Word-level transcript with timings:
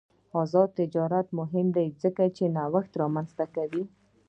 آزاد 0.41 0.69
تجارت 0.79 1.27
مهم 1.39 1.67
دی 1.75 1.87
ځکه 2.03 2.23
چې 2.37 2.43
نوښت 2.55 2.91
رامنځته 3.01 3.45
کوي. 3.55 3.83